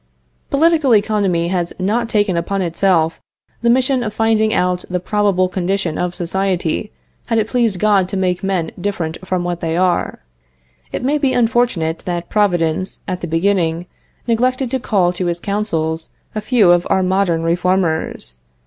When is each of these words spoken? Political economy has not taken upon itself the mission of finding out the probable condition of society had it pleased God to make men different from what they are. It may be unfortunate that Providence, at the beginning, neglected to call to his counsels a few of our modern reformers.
Political 0.49 0.95
economy 0.95 1.49
has 1.49 1.73
not 1.77 2.09
taken 2.09 2.35
upon 2.35 2.63
itself 2.63 3.21
the 3.61 3.69
mission 3.69 4.01
of 4.01 4.15
finding 4.15 4.51
out 4.51 4.83
the 4.89 4.99
probable 4.99 5.47
condition 5.47 5.99
of 5.99 6.15
society 6.15 6.91
had 7.27 7.37
it 7.37 7.47
pleased 7.47 7.77
God 7.77 8.09
to 8.09 8.17
make 8.17 8.41
men 8.43 8.71
different 8.81 9.19
from 9.27 9.43
what 9.43 9.59
they 9.59 9.77
are. 9.77 10.17
It 10.91 11.03
may 11.03 11.19
be 11.19 11.33
unfortunate 11.33 11.99
that 12.05 12.29
Providence, 12.29 13.01
at 13.07 13.21
the 13.21 13.27
beginning, 13.27 13.85
neglected 14.25 14.71
to 14.71 14.79
call 14.79 15.13
to 15.13 15.27
his 15.27 15.39
counsels 15.39 16.09
a 16.33 16.41
few 16.41 16.71
of 16.71 16.87
our 16.89 17.03
modern 17.03 17.43
reformers. 17.43 18.39